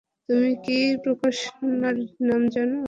তুমি 0.29 0.51
কি 0.65 0.77
প্রকাশনার 1.03 1.95
নাম 2.27 2.41
জানো? 2.53 2.77